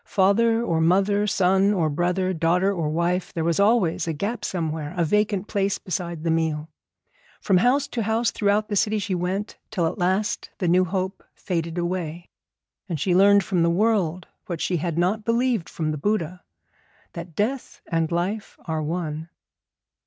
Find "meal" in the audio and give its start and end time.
6.31-6.69